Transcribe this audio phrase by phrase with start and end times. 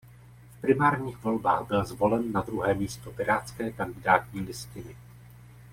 [0.57, 4.95] V primárních volbách byl zvolen na druhé místo pirátské kandidátní listiny.